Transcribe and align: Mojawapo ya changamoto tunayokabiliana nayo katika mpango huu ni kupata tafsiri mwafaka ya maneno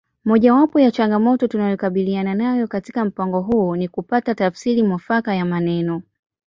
Mojawapo 0.25 0.79
ya 0.79 0.91
changamoto 0.91 1.47
tunayokabiliana 1.47 2.35
nayo 2.35 2.67
katika 2.67 3.05
mpango 3.05 3.41
huu 3.41 3.75
ni 3.75 3.87
kupata 3.87 4.35
tafsiri 4.35 4.83
mwafaka 4.83 5.35
ya 5.35 5.45
maneno 5.45 6.01